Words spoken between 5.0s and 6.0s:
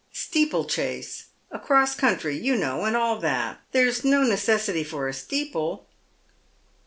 a steeple."